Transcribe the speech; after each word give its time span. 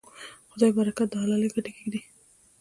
خدای 0.51 0.71
برکت 0.77 1.07
د 1.11 1.15
حلالې 1.21 1.47
ګټې 1.55 1.71
کې 1.75 1.81
ږدي. 1.87 2.01